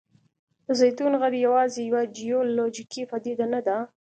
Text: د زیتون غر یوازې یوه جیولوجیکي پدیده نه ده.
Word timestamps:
د 0.65 0.67
زیتون 0.79 1.11
غر 1.21 1.33
یوازې 1.45 1.79
یوه 1.89 2.01
جیولوجیکي 2.17 3.03
پدیده 3.11 3.45
نه 3.53 3.61
ده. 3.67 3.77